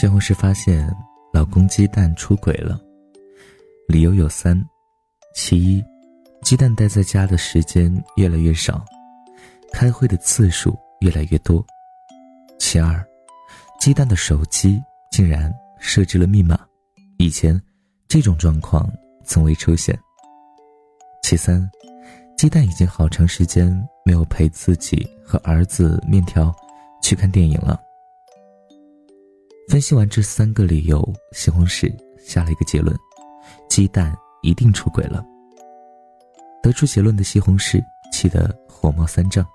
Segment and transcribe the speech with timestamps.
[0.00, 0.88] 西红柿发现
[1.32, 2.80] 老公鸡蛋出轨了，
[3.88, 4.56] 理由有三：
[5.34, 5.84] 其一，
[6.40, 8.84] 鸡蛋待在家的时间越来越少，
[9.72, 11.60] 开会的次数越来越多；
[12.60, 13.04] 其二，
[13.80, 14.80] 鸡蛋的手机
[15.10, 16.56] 竟然设置了密码，
[17.16, 17.60] 以前
[18.06, 18.88] 这种状况
[19.24, 19.96] 从未出现；
[21.24, 21.68] 其三，
[22.36, 23.68] 鸡蛋已经好长时间
[24.04, 26.54] 没有陪自己和儿子面条
[27.02, 27.82] 去看电影了。
[29.78, 31.00] 分析完这三个理由，
[31.30, 31.88] 西红柿
[32.18, 32.92] 下了一个结论：
[33.68, 35.24] 鸡蛋一定出轨了。
[36.60, 37.80] 得出结论的西红柿
[38.12, 39.46] 气得火冒三丈，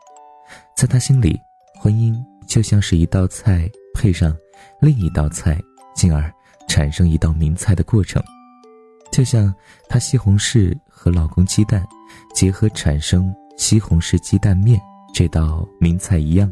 [0.78, 1.38] 在他心里，
[1.78, 2.16] 婚姻
[2.48, 4.34] 就像是一道菜配上
[4.80, 5.59] 另一道菜，
[5.94, 6.34] 进而
[6.70, 8.23] 产生一道名菜的过程，
[9.12, 9.53] 就像
[9.90, 11.86] 他西红柿和老公鸡蛋
[12.34, 14.80] 结合产生西红柿鸡蛋面
[15.14, 16.50] 这道名菜一样。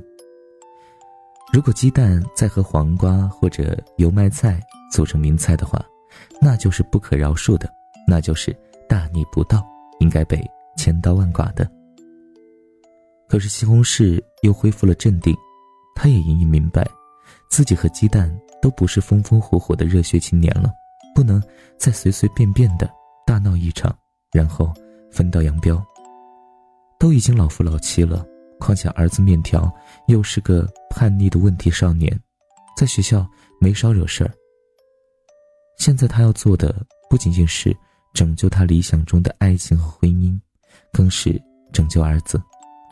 [1.52, 5.84] 如果鸡蛋再和黄瓜或者油麦菜组成名菜的话，
[6.40, 7.70] 那就是不可饶恕的，
[8.08, 8.56] 那就是
[8.88, 9.62] 大逆不道，
[10.00, 10.42] 应该被
[10.78, 11.70] 千刀万剐的。
[13.28, 15.36] 可是西红柿又恢复了镇定，
[15.94, 16.88] 他也隐隐明白，
[17.50, 20.72] 自己和鸡蛋都不是风风火火的热血青年了，
[21.14, 21.42] 不能
[21.78, 22.90] 再随随便便的
[23.26, 23.94] 大闹一场，
[24.32, 24.74] 然后
[25.12, 25.84] 分道扬镳。
[26.98, 28.26] 都已经老夫老妻了。
[28.62, 29.70] 况且儿子面条
[30.06, 32.18] 又是个叛逆的问题少年，
[32.78, 33.28] 在学校
[33.60, 34.32] 没少惹事儿。
[35.80, 37.76] 现在他要做的不仅仅是
[38.14, 40.40] 拯救他理想中的爱情和婚姻，
[40.94, 41.42] 更是
[41.74, 42.40] 拯救儿子，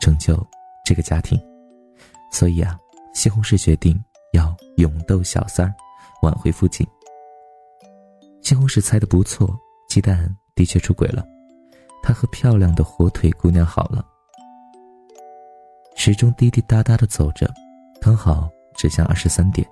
[0.00, 0.44] 拯救
[0.84, 1.40] 这个家庭。
[2.32, 2.76] 所以啊，
[3.14, 3.96] 西红柿决定
[4.32, 5.74] 要勇斗小三儿，
[6.22, 6.84] 挽回父亲。
[8.42, 9.56] 西红柿猜的不错，
[9.88, 11.24] 鸡蛋的确出轨了，
[12.02, 14.04] 他和漂亮的火腿姑娘好了。
[16.02, 17.46] 时钟滴滴答答的走着，
[18.00, 19.68] 刚好指向二十三点。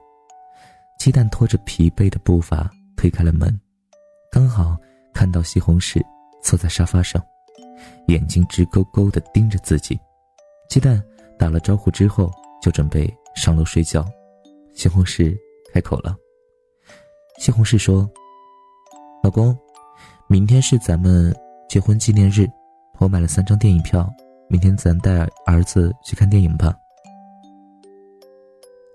[0.98, 3.58] 鸡蛋拖着疲惫的步伐推开了门，
[4.30, 4.77] 刚好
[5.14, 6.02] 看到西红柿
[6.42, 7.18] 坐在沙发上，
[8.08, 9.98] 眼睛直勾勾的盯着自己。
[10.68, 11.02] 鸡蛋
[11.38, 12.30] 打了招呼之后，
[12.61, 14.06] 就准备上楼睡觉。
[14.74, 15.34] 西红柿
[15.72, 16.14] 开口了。
[17.38, 18.06] 西红柿说
[19.24, 19.56] ：“老公，
[20.28, 21.34] 明天是咱们
[21.70, 22.46] 结婚纪念日，
[22.98, 24.06] 我买了三张电影票。”
[24.51, 26.75] 明天咱带儿子去看电影吧。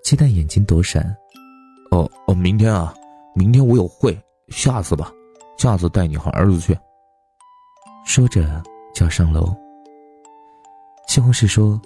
[0.04, 1.16] 鸡蛋眼睛躲闪，
[1.92, 2.94] 哦哦，明天啊，
[3.36, 4.20] 明天我有会，
[4.50, 5.12] 下次吧，
[5.58, 6.78] 下次带你和儿子去。
[8.06, 8.62] 说着
[8.96, 9.56] 就要上楼。
[11.08, 11.80] 西红柿说：“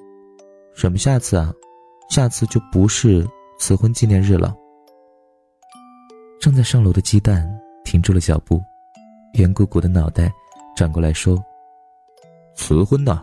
[0.73, 1.53] 什么下次啊？
[2.09, 3.27] 下次就不是
[3.59, 4.55] 辞婚纪念日了。”
[6.39, 7.47] 正在上楼的鸡蛋
[7.83, 8.63] 停住了脚步，
[9.33, 10.31] 圆鼓鼓的脑袋
[10.75, 11.37] 转过来说
[12.55, 13.21] ：“辞婚呢？”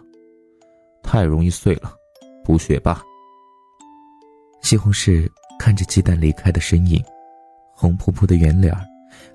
[1.14, 1.96] 太容易碎了，
[2.42, 3.00] 补血吧。
[4.62, 5.30] 西红柿
[5.60, 7.00] 看着鸡蛋离开的身影，
[7.72, 8.84] 红扑扑的圆脸儿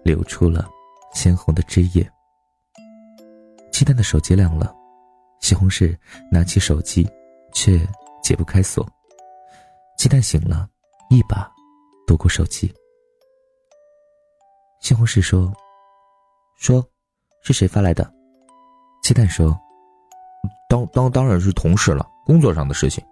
[0.03, 0.69] 流出了
[1.13, 2.05] 鲜红的汁液。
[3.71, 4.75] 鸡蛋的手机亮了，
[5.39, 5.97] 西红柿
[6.29, 7.09] 拿起手机，
[7.53, 7.79] 却
[8.21, 8.85] 解不开锁。
[9.97, 10.67] 鸡蛋醒了，
[11.09, 11.49] 一把
[12.05, 12.69] 夺过手机。
[14.81, 15.49] 西红柿说
[16.59, 16.85] ：“说，
[17.41, 18.13] 是谁发来的？”
[19.01, 19.57] 鸡蛋说。
[20.69, 23.03] 当当当然是同事了，工作上的事情。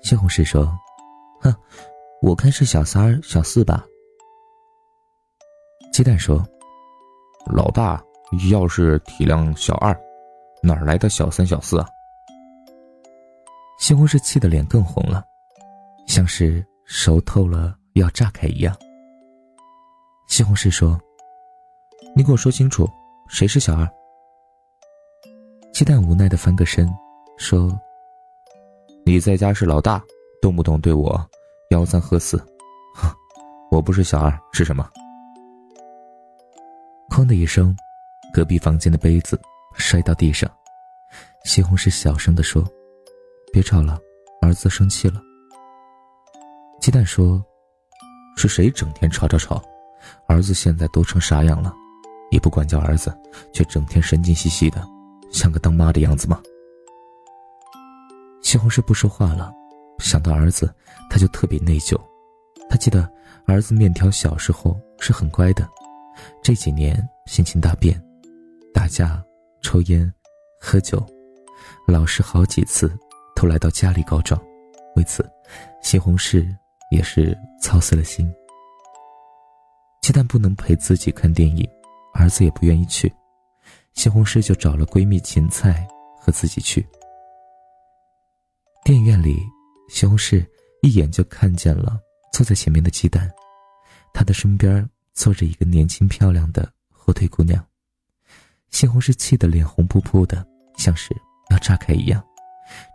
[0.00, 0.64] 西红柿说
[1.42, 1.52] ：“哼，
[2.22, 3.84] 我看是小三儿、小四吧。”
[5.92, 6.42] 鸡蛋说
[7.52, 8.00] ：“老大
[8.50, 9.92] 要是体谅小二，
[10.62, 11.86] 哪来的小三、小四啊？”
[13.78, 15.24] 西红柿气得脸更红了，
[16.06, 18.72] 像是熟透了要炸开一样。
[20.28, 20.96] 西红柿说
[22.14, 22.88] ：“你给我说清楚，
[23.28, 23.84] 谁是小二？”
[25.82, 26.88] 鸡蛋无奈的翻个身，
[27.36, 27.76] 说
[29.04, 30.00] ：“你在家是老大，
[30.40, 31.20] 动不动对我
[31.70, 32.38] 吆三喝四，
[32.94, 33.12] 哼，
[33.68, 34.88] 我不是小二是什么？”
[37.10, 37.76] 哐的一声，
[38.32, 39.36] 隔壁房间的杯子
[39.74, 40.48] 摔到地上。
[41.44, 42.64] 西红柿小声的说
[43.52, 43.98] ：“别吵了，
[44.40, 45.20] 儿子生气了。”
[46.80, 47.44] 鸡蛋说
[48.38, 49.60] ：“是谁整天吵吵吵？
[50.28, 51.74] 儿子现在都成啥样了？
[52.30, 53.12] 你不管教儿子，
[53.52, 54.80] 却整天神经兮兮的。”
[55.32, 56.40] 像个当妈的样子吗？
[58.42, 59.52] 西红柿不说话了，
[59.98, 60.72] 想到儿子，
[61.08, 61.98] 他就特别内疚。
[62.68, 63.10] 他记得
[63.46, 65.68] 儿子面条小时候是很乖的，
[66.42, 66.96] 这几年
[67.26, 68.00] 性情大变，
[68.74, 69.22] 打架、
[69.62, 70.12] 抽烟、
[70.60, 71.04] 喝酒，
[71.86, 72.92] 老师好几次
[73.34, 74.40] 都来到家里告状。
[74.96, 75.28] 为此，
[75.82, 76.46] 西红柿
[76.90, 78.30] 也是操碎了心。
[80.02, 81.66] 鸡蛋不能陪自己看电影，
[82.12, 83.10] 儿子也不愿意去。
[83.94, 85.86] 西红柿就找了闺蜜芹菜
[86.18, 86.86] 和自己去。
[88.84, 89.40] 电影院里，
[89.88, 90.44] 西红柿
[90.82, 92.00] 一眼就看见了
[92.32, 93.30] 坐在前面的鸡蛋，
[94.12, 97.64] 他的身边坐着一个年轻漂亮的火腿姑娘。
[98.70, 100.44] 西红柿气得脸红扑扑的，
[100.78, 101.14] 像是
[101.50, 102.24] 要炸开一样，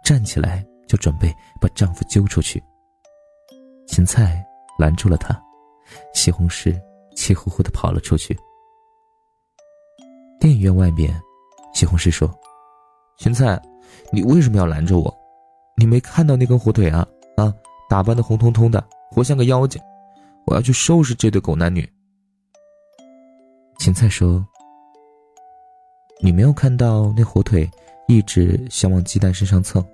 [0.03, 2.61] 站起来就准备把丈夫揪出去。
[3.87, 4.43] 芹菜
[4.77, 5.39] 拦住了她，
[6.13, 6.77] 西红柿
[7.15, 8.37] 气呼呼的跑了出去。
[10.39, 11.19] 电影院外面，
[11.73, 12.29] 西红柿说
[13.17, 13.61] ：“芹菜，
[14.11, 15.13] 你为什么要拦着我？
[15.75, 17.07] 你没看到那根火腿啊？
[17.35, 17.53] 啊，
[17.89, 19.81] 打扮的红彤彤的，活像个妖精！
[20.45, 21.87] 我要去收拾这对狗男女。”
[23.79, 24.45] 芹菜说。
[26.19, 27.69] 你没有看到那火腿
[28.07, 29.85] 一直想往鸡蛋身上蹭，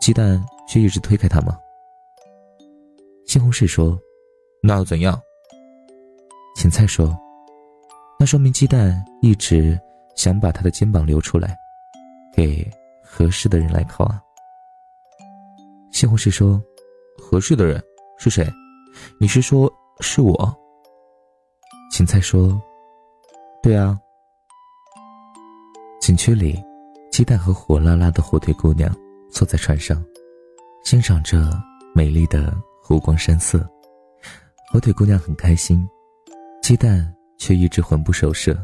[0.00, 1.56] 鸡蛋却一直推开它吗？
[3.24, 3.96] 西红柿说
[4.64, 5.16] ：“那又怎样？”
[6.58, 7.16] 芹菜说
[8.20, 9.80] ：“那说明鸡蛋一直
[10.14, 11.58] 想把他的肩膀留出来，
[12.34, 12.70] 给
[13.02, 14.20] 合适的人来靠啊。”
[15.90, 16.62] 西红柿说
[17.16, 17.82] ：“合适的人
[18.18, 18.46] 是谁？
[19.18, 20.54] 你是说是我？”
[21.90, 22.60] 芹菜说
[23.62, 23.98] ：“对啊。”
[25.98, 26.62] 景区里，
[27.10, 28.94] 鸡蛋和火辣辣的火腿姑娘
[29.30, 30.04] 坐在船上，
[30.84, 31.58] 欣赏着
[31.94, 33.66] 美丽的湖光山色。
[34.70, 35.88] 火腿姑娘很开心，
[36.60, 38.56] 鸡蛋却一直魂不守舍。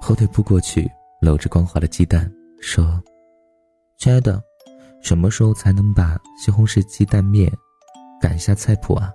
[0.00, 0.88] 火腿扑过去，
[1.20, 3.02] 搂着光滑的鸡蛋，说
[3.98, 4.40] ：“亲爱的，
[5.02, 7.52] 什么时候才能把西红柿鸡蛋面
[8.20, 9.12] 赶下菜谱啊？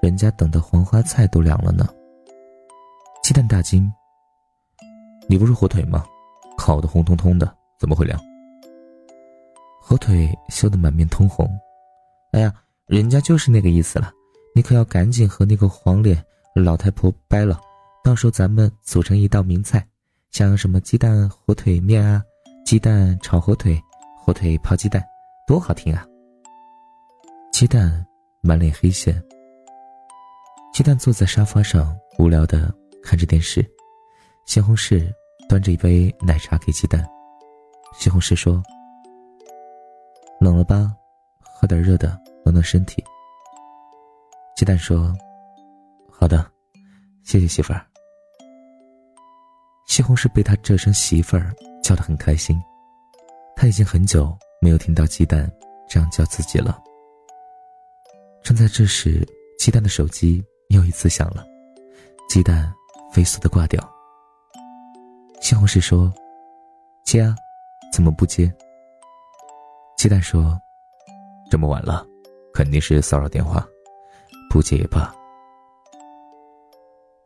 [0.00, 1.88] 人家等的黄花菜都凉了呢。”
[3.24, 3.92] 鸡蛋大惊
[5.28, 6.06] ：“你不是火腿吗？”
[6.56, 8.20] 烤的红彤彤的，怎么会凉？
[9.80, 11.48] 火腿羞得满面通红。
[12.32, 12.54] 哎呀，
[12.86, 14.12] 人家就是那个意思了，
[14.54, 16.22] 你可要赶紧和那个黄脸
[16.54, 17.58] 老太婆掰了，
[18.02, 19.86] 到时候咱们组成一道名菜，
[20.30, 22.22] 像什么鸡蛋火腿面啊，
[22.64, 23.80] 鸡蛋炒火腿，
[24.18, 25.02] 火腿泡鸡蛋，
[25.46, 26.06] 多好听啊！
[27.52, 28.04] 鸡蛋
[28.42, 29.22] 满脸黑线。
[30.72, 33.64] 鸡蛋坐在沙发上，无聊的看着电视，
[34.46, 35.10] 西红柿。
[35.48, 37.04] 端着一杯奶茶给鸡蛋，
[37.98, 38.62] 西红柿说
[40.38, 40.94] ：“冷了吧，
[41.40, 43.02] 喝点热的暖暖身体。”
[44.54, 45.12] 鸡蛋说
[46.08, 46.48] ：“好的，
[47.24, 47.84] 谢谢媳妇儿。”
[49.90, 51.52] 西红柿被他这声媳妇儿
[51.82, 52.56] 叫得很开心，
[53.56, 55.50] 他已经很久没有听到鸡蛋
[55.88, 56.80] 这样叫自己了。
[58.40, 59.26] 正在这时，
[59.58, 61.44] 鸡蛋的手机又一次响了，
[62.28, 62.72] 鸡蛋
[63.12, 63.82] 飞速的挂掉。
[65.40, 66.14] 西红柿说
[67.02, 67.34] ：“接啊，
[67.92, 68.48] 怎么不接？”
[69.98, 70.56] 鸡蛋说
[71.50, 72.06] ：“这么晚了，
[72.54, 73.66] 肯定是骚扰电话，
[74.48, 75.12] 不接也罢。”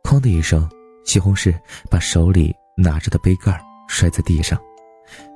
[0.03, 0.67] 哐的一声，
[1.05, 1.57] 西红柿
[1.89, 4.59] 把手里拿着的杯盖摔在地上。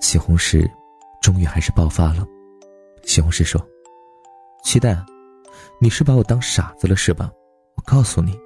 [0.02, 0.70] 西红柿
[1.22, 2.26] 终于还是爆发了。
[3.04, 3.66] 西红柿说
[4.64, 5.06] ：“鸡蛋，
[5.80, 7.32] 你是把我当傻子了是吧？
[7.76, 8.38] 我告诉你，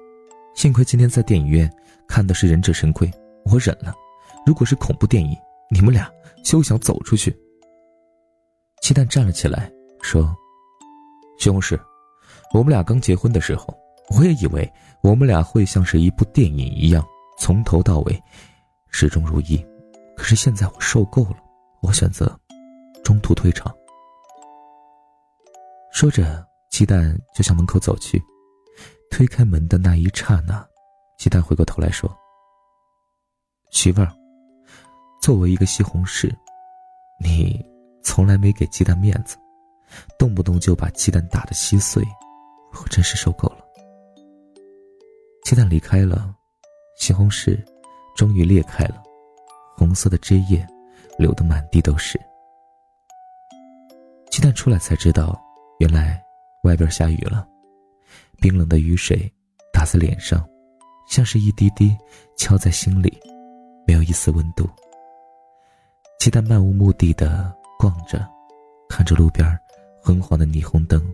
[0.54, 1.70] 幸亏今天在电影院
[2.06, 3.10] 看的是忍者神龟，
[3.46, 3.92] 我忍了。”
[4.46, 5.34] 如果是恐怖电影，
[5.70, 6.06] 你们俩
[6.44, 7.34] 休想走出去。
[8.82, 9.72] 鸡蛋站了起来，
[10.02, 10.36] 说
[11.40, 11.80] ：“西红柿，
[12.52, 13.74] 我们俩刚结婚的时候，
[14.14, 14.70] 我也以为
[15.02, 17.02] 我们俩会像是一部电影一样，
[17.38, 18.22] 从头到尾
[18.90, 19.56] 始终如一。
[20.16, 21.36] 可是现在我受够了，
[21.82, 22.38] 我选择
[23.02, 23.74] 中途退场。”
[25.92, 28.22] 说着，鸡蛋就向门口走去。
[29.10, 30.66] 推开门的那一刹那，
[31.16, 32.10] 鸡蛋回过头来说
[33.70, 34.12] ：“媳妇儿。”
[35.22, 36.30] 作为一个西红柿，
[37.20, 37.64] 你
[38.02, 39.36] 从来没给鸡蛋面子，
[40.18, 42.04] 动不动就把鸡蛋打得稀碎，
[42.72, 43.64] 我真是受够了。
[45.44, 46.34] 鸡蛋离开了，
[46.96, 47.62] 西红柿
[48.16, 49.02] 终于裂开了，
[49.76, 50.66] 红色的汁液
[51.18, 52.20] 流得满地都是。
[54.30, 55.40] 鸡蛋出来才知道，
[55.78, 56.22] 原来
[56.62, 57.46] 外边下雨了，
[58.40, 59.30] 冰冷的雨水
[59.72, 60.44] 打在脸上，
[61.08, 61.96] 像是一滴滴
[62.36, 63.16] 敲在心里，
[63.86, 64.68] 没有一丝温度。
[66.18, 68.26] 鸡蛋漫无目的的逛着，
[68.88, 69.46] 看着路边
[70.02, 71.04] 昏黄的霓虹灯，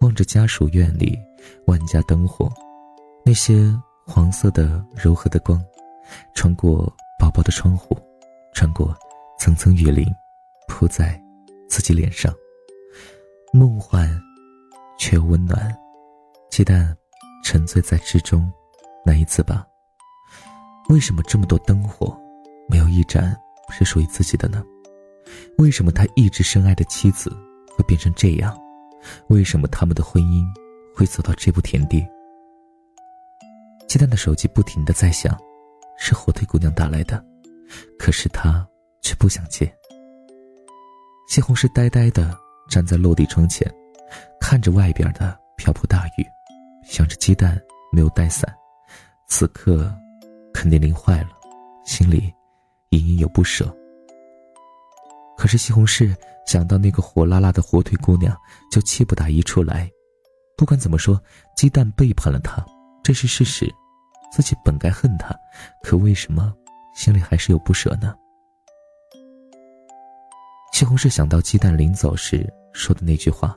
[0.00, 1.18] 望着家属院里
[1.66, 2.50] 万家灯火，
[3.24, 3.74] 那些
[4.14, 5.58] 黄色的柔和的光，
[6.34, 6.84] 穿过
[7.18, 7.96] 薄薄的窗户，
[8.52, 8.94] 穿过
[9.38, 10.04] 层层雨林，
[10.68, 11.18] 铺在
[11.66, 12.30] 自己脸上，
[13.54, 14.06] 梦幻
[14.98, 15.74] 却又温暖。
[16.50, 16.94] 鸡蛋
[17.42, 18.52] 沉醉在之中，
[19.02, 19.66] 难以自拔。
[20.90, 22.14] 为什么这么多灯火，
[22.68, 23.34] 没有一盏？
[23.70, 24.62] 是属于自己的呢？
[25.56, 27.34] 为什么他一直深爱的妻子
[27.74, 28.54] 会变成这样？
[29.28, 30.44] 为什么他们的婚姻
[30.94, 32.06] 会走到这步田地？
[33.92, 35.38] 鸡蛋的手机不停的在响，
[35.98, 37.22] 是火腿姑娘打来的，
[37.98, 38.66] 可是他
[39.02, 39.70] 却不想接。
[41.28, 42.34] 西红柿呆呆的
[42.70, 43.70] 站在落地窗前，
[44.40, 46.24] 看着外边的瓢泼大雨，
[46.82, 47.60] 想着鸡蛋
[47.92, 48.50] 没有带伞，
[49.28, 49.94] 此刻
[50.54, 51.28] 肯定淋坏了，
[51.84, 52.32] 心里
[52.92, 53.70] 隐隐有不舍。
[55.36, 58.34] 可是西红柿想到那个火辣辣的火腿姑娘，
[58.70, 59.86] 就气不打一处来。
[60.56, 61.22] 不管怎么说，
[61.54, 62.64] 鸡蛋背叛了他，
[63.04, 63.70] 这是事实。
[64.32, 65.38] 自己本该恨他，
[65.82, 66.54] 可为什么
[66.94, 68.14] 心里还是有不舍呢？
[70.72, 73.54] 西红柿想到鸡蛋临走时说的那句话：“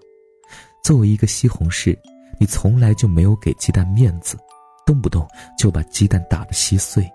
[0.83, 1.97] 作为一个西红柿，
[2.37, 4.37] 你从来就没有给鸡蛋面子，
[4.85, 5.25] 动不动
[5.57, 7.09] 就把鸡蛋打得稀碎。”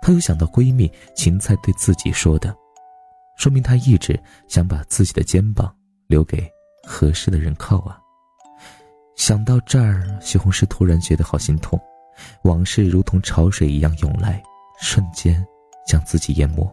[0.00, 2.54] 她又想到闺蜜芹菜对自己说的。
[3.36, 5.74] 说明她一直想把自己的肩膀
[6.06, 6.48] 留给
[6.86, 7.98] 合适的人靠啊！
[9.16, 11.80] 想到这儿，西红柿突然觉得好心痛，
[12.42, 14.42] 往事如同潮水一样涌来，
[14.80, 15.44] 瞬间
[15.86, 16.70] 将自己淹没。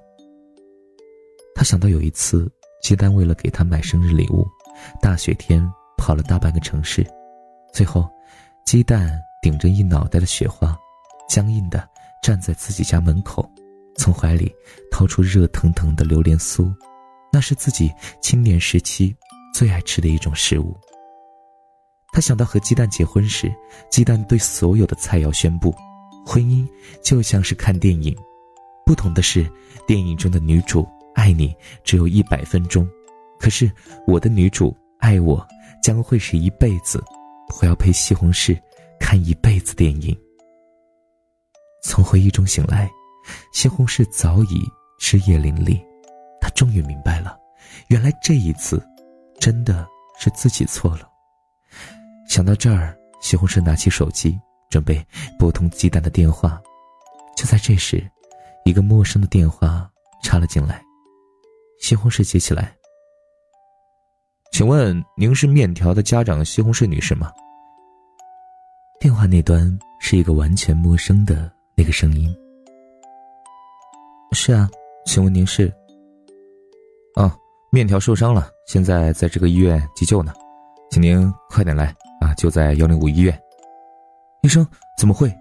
[1.56, 4.48] 他想到有一次，鸡蛋为了给他买生日礼物，
[5.02, 5.68] 大雪天
[5.98, 7.06] 跑了大半个城市，
[7.74, 8.10] 最后，
[8.66, 10.78] 鸡蛋顶着一脑袋的雪花，
[11.30, 11.88] 僵硬的
[12.24, 13.50] 站在自己家门口。
[13.98, 14.52] 从怀里
[14.90, 16.74] 掏出热腾腾的榴莲酥，
[17.32, 19.16] 那是自己青年时期
[19.54, 20.76] 最爱吃的一种食物。
[22.12, 23.54] 他想到和鸡蛋结婚时，
[23.90, 25.74] 鸡蛋对所有的菜肴宣布
[26.26, 26.68] ：“婚姻
[27.02, 28.16] 就像是看电影，
[28.86, 29.50] 不同的是，
[29.88, 32.88] 电影中的女主爱你只有一百分钟，
[33.40, 33.72] 可是
[34.06, 35.46] 我的女主爱我
[35.82, 37.02] 将会是一辈子，
[37.62, 38.60] 我要陪西红柿
[39.00, 40.16] 看一辈子电影。”
[41.82, 42.90] 从回忆中醒来。
[43.54, 44.68] 西红柿早已
[45.00, 45.80] 枝叶林立，
[46.42, 47.38] 他终于明白了，
[47.88, 48.84] 原来这一次，
[49.40, 49.88] 真的
[50.20, 51.08] 是自己错了。
[52.32, 55.06] 想到这儿，西红柿拿起手机，准备
[55.38, 56.62] 拨通鸡蛋的电话。
[57.36, 58.10] 就在这时，
[58.64, 59.86] 一个陌生的电话
[60.24, 60.82] 插了进来。
[61.82, 62.74] 西红柿接起来
[64.54, 67.30] ：“请问您是面条的家长西红柿女士吗？”
[68.98, 72.34] 电话那端是一个完全陌生的那个声音。
[74.32, 74.70] 是啊，
[75.06, 75.68] 请问您是？
[77.16, 77.36] 啊，
[77.74, 80.34] 面条受伤了，现在在这个医院急救呢，
[80.92, 82.34] 请您快点来啊！
[82.36, 83.38] 就在幺零五医院。
[84.44, 84.66] 医生
[84.98, 85.36] 怎么会？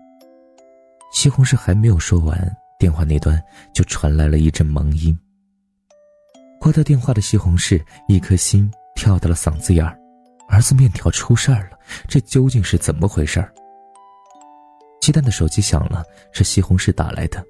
[1.12, 3.40] 西红柿还没有说完，电话那端
[3.74, 5.16] 就传来了一阵忙音。
[6.58, 9.98] 挂掉电话的西红柿一颗心跳到了嗓子眼儿，
[10.48, 13.52] 儿子面条出事儿了，这究竟是怎么回事儿？
[15.00, 17.44] 鸡蛋的手机响了，是西红柿打来的。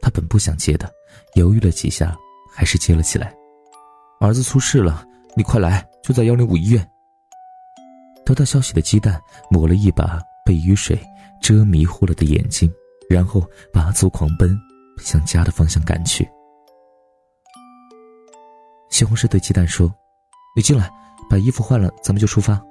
[0.00, 0.90] 他本不想接的，
[1.34, 2.16] 犹豫了几下，
[2.50, 3.34] 还是接了起来。
[4.20, 5.06] 儿子出事了，
[5.36, 6.90] 你快来，就在幺零五医院。
[8.30, 9.20] 得到消息的鸡蛋
[9.50, 10.96] 抹了一把被雨水
[11.42, 12.72] 遮迷糊了的眼睛，
[13.08, 14.56] 然后拔足狂奔，
[14.98, 16.24] 向家的方向赶去。
[18.88, 19.92] 西红柿对鸡蛋说
[20.54, 20.88] ：“你进来，
[21.28, 22.62] 把衣服换了，咱们就出发。”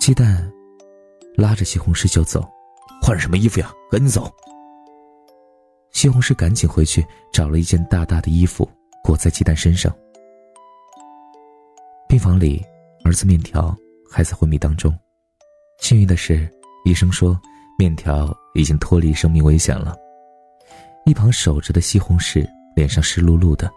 [0.00, 0.50] 鸡蛋
[1.36, 2.50] 拉着西红柿就走，
[3.02, 3.70] 换什么衣服呀？
[3.90, 4.32] 赶紧走！
[5.90, 8.66] 西红柿赶紧回去找了一件大大的衣服
[9.04, 9.94] 裹在鸡蛋身上。
[12.08, 12.64] 病房里，
[13.04, 13.76] 儿子面条
[14.12, 14.96] 还在昏迷当中。
[15.80, 16.48] 幸运的是，
[16.84, 17.40] 医生说
[17.78, 19.96] 面条已经脱离生命危险了。
[21.06, 23.72] 一旁守着的西红柿脸上湿漉漉的，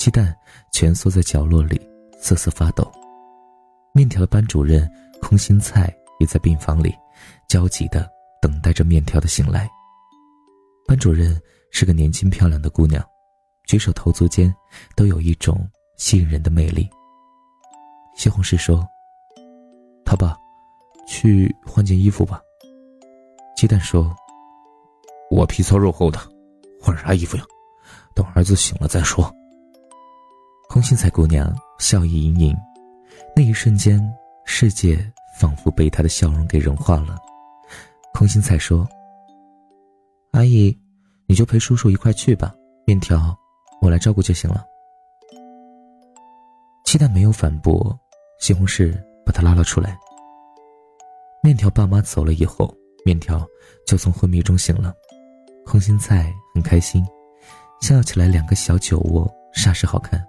[0.00, 0.34] 鸡蛋
[0.72, 1.80] 蜷缩在角落里
[2.18, 2.90] 瑟瑟发抖。
[3.94, 6.94] 面条的班主任空心菜也在病房里
[7.48, 8.08] 焦急地
[8.40, 9.68] 等待着面条的醒来。
[10.86, 13.04] 班主任是个年轻漂亮的姑娘，
[13.66, 14.52] 举手投足间
[14.96, 16.88] 都有一种吸引人的魅力。
[18.16, 18.84] 西红柿说
[20.08, 20.34] ：“他爸，
[21.06, 22.40] 去换件衣服吧。”
[23.54, 24.16] 鸡蛋说
[25.30, 26.18] ：“我皮糙肉厚的，
[26.80, 27.44] 换啥衣服呀？
[28.14, 29.30] 等儿子醒了再说。”
[30.70, 32.56] 空心菜姑娘笑意盈盈，
[33.36, 34.00] 那一瞬间，
[34.46, 34.98] 世界
[35.38, 37.18] 仿佛被她的笑容给融化了。
[38.14, 38.88] 空心菜说。
[40.32, 40.74] 阿姨，
[41.26, 42.54] 你就陪叔叔一块去吧。
[42.86, 43.36] 面条，
[43.82, 44.64] 我来照顾就行了。
[46.84, 47.98] 鸡蛋没有反驳，
[48.40, 48.98] 西红柿
[49.28, 49.94] 把他拉了出来。
[51.42, 53.46] 面条爸妈走了以后，面条
[53.86, 54.94] 就从昏迷中醒了。
[55.66, 57.04] 空心菜很开心，
[57.82, 60.26] 笑起来两个小酒窝煞是好看。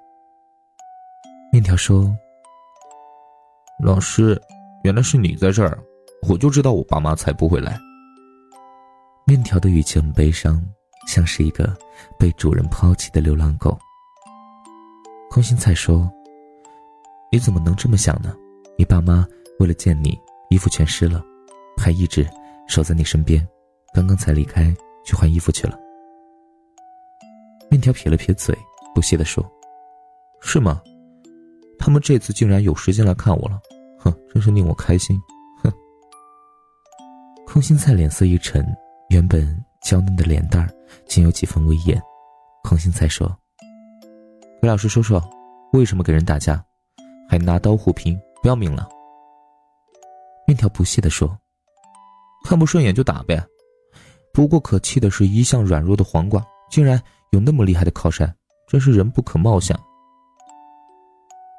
[1.50, 2.14] 面条说
[3.82, 4.38] ：“老师，
[4.84, 5.82] 原来是你在这儿，
[6.28, 7.80] 我就知道我爸妈才不会来。”
[9.26, 10.62] 面条的语气很悲伤，
[11.08, 11.74] 像是一个
[12.18, 13.80] 被主人抛弃的流浪狗。
[15.32, 16.12] 空心菜说
[17.32, 18.36] ：“你怎么能这么想呢？
[18.80, 19.28] 你爸妈
[19.60, 20.18] 为了见你，
[20.50, 21.22] 衣服全湿了，
[21.76, 22.26] 还一直
[22.66, 23.46] 守在你身边，
[23.94, 25.78] 刚刚才离开去换衣服去了。”
[27.70, 28.58] 面条撇了撇嘴，
[28.96, 29.46] 不屑地说
[30.40, 30.82] ：“是吗？
[31.78, 33.60] 他们这次竟然有时间来看我了，
[34.00, 35.20] 哼，真是令我开心。
[35.62, 35.70] 哼。
[37.46, 38.66] 空心菜脸色一沉，
[39.10, 40.70] 原本娇嫩的脸蛋儿
[41.06, 42.02] 竟有几分威严。
[42.64, 43.28] 空心菜说
[44.64, 45.22] ：“给老师说说，
[45.74, 46.64] 为什么给人打架，
[47.28, 48.88] 还拿刀互拼，不要命了？”
[50.48, 51.38] 面条不屑地说
[52.46, 53.44] ：“看不顺眼就打呗。
[54.34, 58.34] 不过可气的是，一向软弱的黄瓜，竟然有那么厉害的靠山，
[58.68, 59.80] 真是人不可貌相。”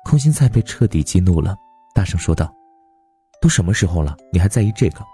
[0.05, 1.57] 空心菜被彻底激怒了，
[1.95, 2.53] 大声说道
[3.41, 5.05] ：“都什么时候了，你还在意这个？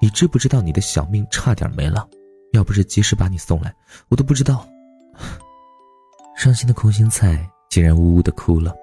[0.00, 2.08] 你知不知道你的小命差点没了？
[2.52, 3.72] 要不是及时把你送来，
[4.08, 4.66] 我都不知道。”
[6.34, 8.74] 伤心的空心菜竟然呜呜的哭了，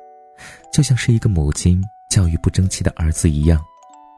[0.71, 1.83] 就像是一个母亲
[2.19, 3.63] 教育不争气的儿子一样，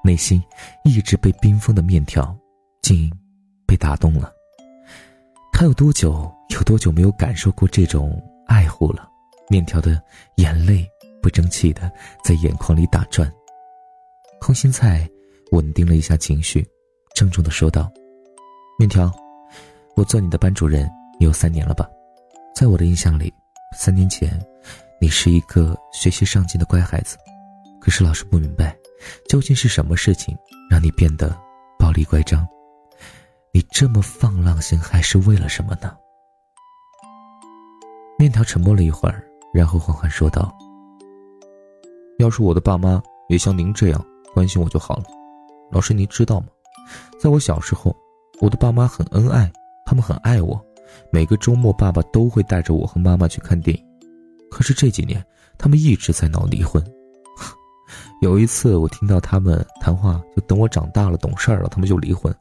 [0.04, 0.44] 内心
[0.84, 2.36] 一直被冰封的面条，
[2.82, 3.08] 竟
[3.68, 4.34] 被打动了。
[5.54, 9.08] 他有多久有多久没有感受过这种爱护了？
[9.52, 10.02] 面条的
[10.38, 10.84] 眼泪
[11.22, 11.92] 不争气的
[12.24, 13.32] 在眼眶里打转。
[14.40, 15.08] 空心菜
[15.52, 16.68] 稳定了一下情绪，
[17.14, 17.88] 郑重的说道
[18.80, 19.14] ：“面条，
[19.96, 20.90] 我做你的班主任
[21.20, 21.88] 有三年了吧？”
[22.56, 23.32] 在我的印象里，
[23.78, 24.44] 三年前，
[25.00, 27.16] 你是一个学习上进的乖孩子。
[27.82, 28.78] 可是老师不明白，
[29.28, 30.38] 究竟是什么事情
[30.70, 31.36] 让你变得
[31.80, 32.48] 暴力乖张？
[33.52, 35.92] 你这么放浪形骸是为了什么呢？
[38.20, 40.56] 面条沉默了一会儿，然后缓缓说道
[42.20, 45.06] ：“要是我的爸妈也像您这样关心我就好了。
[45.72, 46.46] 老师，您知道吗？
[47.20, 47.96] 在我小时候，
[48.40, 49.52] 我的爸妈很恩爱，
[49.86, 50.64] 他们很爱我。”
[51.10, 53.84] 每个周末，爸爸都会带着我和妈妈去看电影。
[54.52, 55.26] 可是这几年，
[55.58, 56.84] 他们一直在闹离婚。
[58.22, 62.32] 有一次，我听到他们谈话，就等我长大了、懂事儿了，他们就离婚。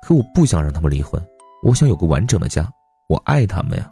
[0.00, 1.20] 可我不想让他们离婚，
[1.64, 2.70] 我想有个完整的家。
[3.08, 3.90] 我爱他们呀，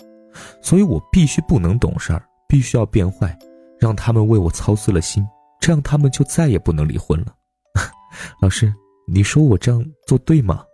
[0.63, 3.37] 所以我必须不能懂事儿，必须要变坏，
[3.81, 5.27] 让他们为我操碎了心，
[5.61, 7.35] 这样他们就再也不能离婚了。
[8.41, 8.73] 老师，
[9.09, 10.65] 你说我这样做对吗？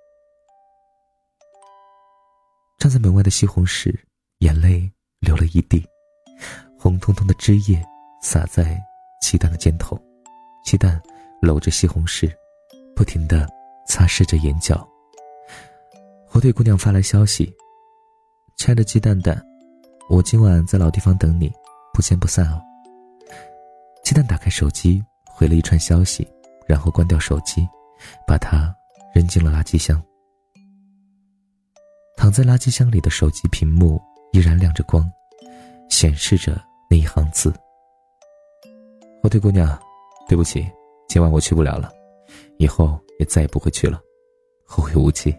[2.79, 3.93] 站在门外的西红柿
[4.41, 4.89] 眼泪
[5.21, 5.83] 流了一地，
[6.79, 7.83] 红彤彤的汁液
[8.23, 8.79] 洒在
[9.23, 10.01] 鸡蛋的肩头，
[10.65, 11.01] 鸡蛋
[11.41, 12.31] 搂着西红柿，
[12.95, 13.49] 不停的
[13.87, 14.87] 擦拭着眼角。
[16.27, 17.51] 火腿姑娘发来消息
[18.57, 19.43] ：“亲爱的鸡蛋蛋，
[20.11, 21.51] 我今晚在老地方等你，
[21.95, 22.63] 不见不散哦。”
[24.05, 26.27] 鸡蛋打开手机回了一串消息，
[26.67, 27.67] 然后关掉手机，
[28.27, 28.75] 把它
[29.15, 30.03] 扔进了垃圾箱。
[32.17, 34.01] 躺在垃圾箱里的手机屏幕
[34.33, 35.11] 依然亮着光，
[35.89, 37.53] 显示着那一行字
[39.23, 39.81] ：“火腿姑娘，
[40.29, 40.65] 对不起，
[41.09, 41.91] 今晚我去不了了，
[42.59, 44.01] 以后也再也不会去了，
[44.65, 45.35] 后会无期。”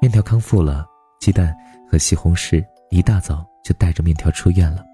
[0.00, 0.86] 面条康复了，
[1.20, 1.54] 鸡蛋
[1.90, 4.84] 和西红柿一大早就带着面条出院了。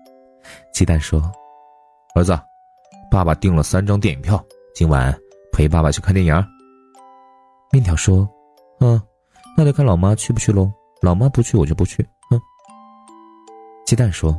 [0.72, 1.20] 鸡蛋说
[2.16, 2.36] ：“儿子，
[3.10, 4.42] 爸爸订了三张电影票，
[4.74, 5.14] 今晚
[5.52, 6.34] 陪爸爸去看电影。”
[7.70, 8.28] 面条说
[8.80, 9.00] ：“嗯。”
[9.54, 10.72] 那得看老妈去不去喽。
[11.02, 12.02] 老妈不去，我就不去。
[12.30, 12.40] 哼。
[13.84, 14.34] 鸡蛋说：“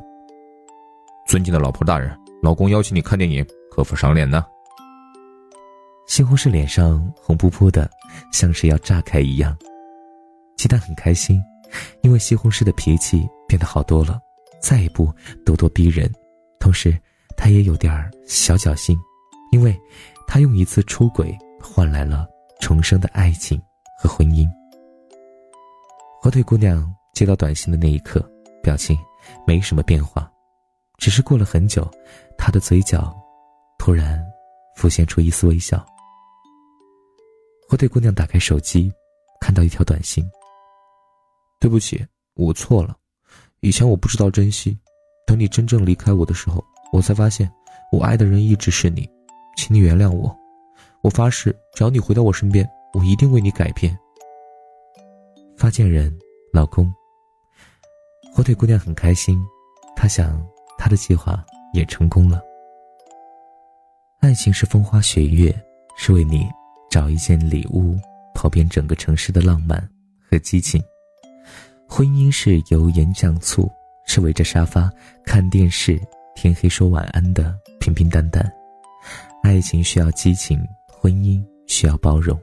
[1.27, 4.45] 尊敬的老婆大人，老公邀请你看电影，可否赏脸呢？”
[6.05, 7.89] 西红柿脸上红扑扑的，
[8.31, 9.57] 像是要炸开一样。
[10.57, 11.41] 鸡蛋很开心，
[12.01, 14.19] 因为西红柿的脾气变得好多了，
[14.61, 15.07] 再也不
[15.45, 16.11] 咄咄逼人。
[16.59, 16.95] 同时，
[17.35, 18.97] 他也有点小侥幸，
[19.51, 19.75] 因为
[20.27, 22.27] 他用一次出轨换来了
[22.59, 23.59] 重生的爱情
[23.97, 24.47] 和婚姻。
[26.21, 28.23] 火腿姑娘接到短信的那一刻，
[28.61, 28.97] 表情
[29.47, 30.31] 没什么变化，
[30.97, 31.89] 只是过了很久，
[32.37, 33.13] 她的嘴角
[33.77, 34.23] 突然
[34.75, 35.85] 浮现出一丝微笑。
[37.67, 38.91] 火腿姑娘打开手机，
[39.39, 40.23] 看到一条短信
[41.59, 42.05] ：“对不起，
[42.35, 42.95] 我错了，
[43.61, 44.77] 以前我不知道珍惜，
[45.25, 47.51] 等你真正离开我的时候，我才发现
[47.91, 49.09] 我爱的人一直是你，
[49.57, 50.35] 请你原谅我，
[51.01, 53.97] 我发誓，只要你回到我身边，我一定为你改变。”
[55.57, 56.15] 发件人，
[56.51, 56.93] 老公。
[58.35, 59.39] 火腿姑娘很开心，
[59.95, 60.45] 她想，
[60.77, 62.41] 她的计划也成功了。
[64.23, 65.53] 爱情是风花雪月，
[65.97, 66.47] 是为你
[66.89, 67.99] 找一件礼物，
[68.33, 69.77] 跑遍整个城市的浪漫
[70.31, 70.81] 和激情；
[71.89, 73.69] 婚姻是油盐酱醋，
[74.05, 74.89] 是围着沙发
[75.25, 75.99] 看电视，
[76.35, 78.49] 天黑说晚安的平平淡淡。
[79.43, 80.57] 爱情需要激情，
[80.87, 82.41] 婚姻需要包容。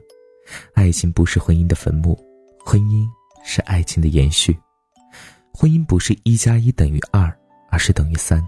[0.75, 2.15] 爱情不是婚姻的坟墓。
[2.63, 3.07] 婚姻
[3.43, 4.55] 是爱情的延续，
[5.51, 7.35] 婚姻不是一加一等于二，
[7.71, 8.39] 而是等于三。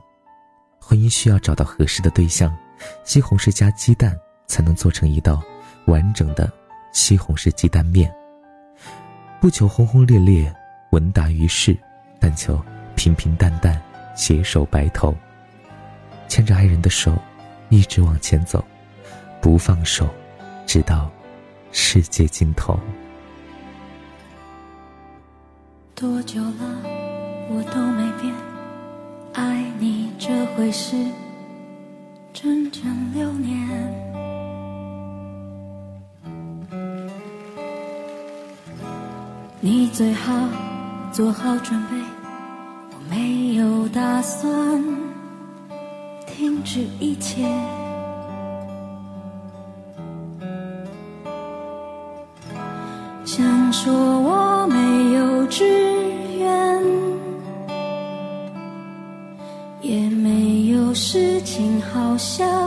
[0.80, 2.56] 婚姻需要找到合适的对象，
[3.04, 4.18] 西红柿加鸡蛋
[4.48, 5.42] 才能做成一道
[5.86, 6.52] 完整的
[6.92, 8.14] 西红柿鸡蛋面。
[9.42, 10.54] 不求轰轰烈烈
[10.92, 11.78] 闻达于世
[12.20, 12.62] 但求
[12.96, 13.82] 平平淡淡
[14.16, 15.14] 携手白头。
[16.28, 17.14] 牵着爱人的手
[17.70, 18.64] 一直往前走
[19.42, 20.10] 不放手
[20.66, 21.10] 直到
[21.72, 22.80] 世界尽头。
[25.94, 26.82] 多久了
[27.50, 28.34] 我都没变
[29.34, 30.96] 爱你这回事？
[32.34, 33.56] 整整流年，
[39.62, 40.34] 你最好
[41.12, 41.96] 做好准备，
[42.90, 44.84] 我没有打算
[46.26, 47.44] 停止一切。
[53.24, 55.93] 想说我没有知。
[62.14, 62.63] 我想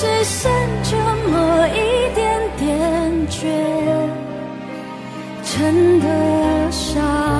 [0.00, 0.50] 只剩
[0.82, 0.96] 这
[1.28, 3.44] 么一点点倔，
[5.44, 7.39] 真的伤。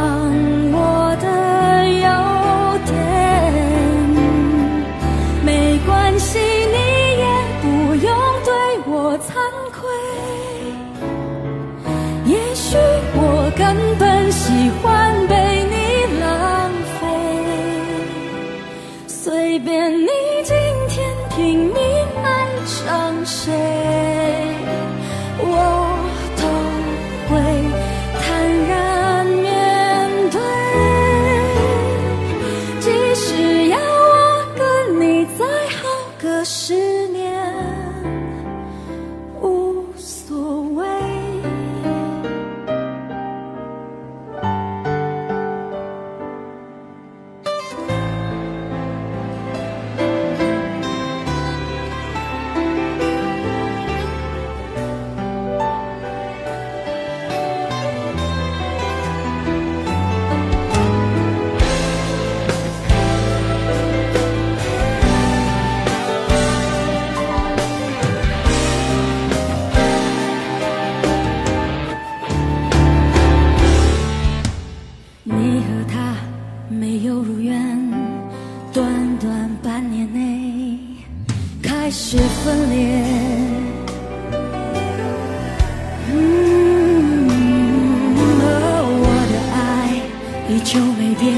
[90.65, 91.35] 就没变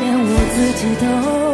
[0.00, 1.51] 连我自己都